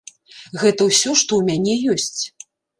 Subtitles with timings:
[0.61, 2.21] Гэта ўсё, што ў мяне ёсць.